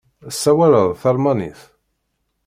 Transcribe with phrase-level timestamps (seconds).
[0.27, 1.61] Tessawaleḍ talmanit?